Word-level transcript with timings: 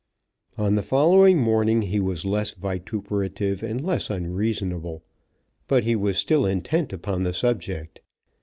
On 0.57 0.73
the 0.73 0.81
following 0.81 1.37
morning 1.37 1.83
he 1.83 1.99
was 1.99 2.25
less 2.25 2.53
vituperative 2.55 3.61
and 3.61 3.79
less 3.79 4.09
unreasonable, 4.09 5.03
but 5.67 5.83
he 5.83 5.95
was 5.95 6.17
still 6.17 6.43
intent 6.43 6.91
upon 6.91 7.21
the 7.21 7.33
subject. 7.33 8.01